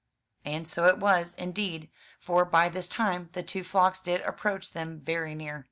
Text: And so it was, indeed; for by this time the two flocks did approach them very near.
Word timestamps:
And 0.43 0.67
so 0.67 0.87
it 0.87 0.97
was, 0.97 1.35
indeed; 1.35 1.87
for 2.19 2.43
by 2.43 2.69
this 2.69 2.87
time 2.87 3.29
the 3.33 3.43
two 3.43 3.63
flocks 3.63 4.01
did 4.01 4.21
approach 4.21 4.71
them 4.71 4.99
very 5.01 5.35
near. 5.35 5.59